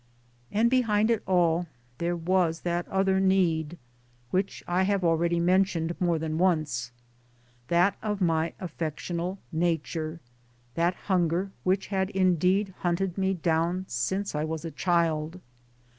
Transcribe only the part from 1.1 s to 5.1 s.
it all there was that other need which I have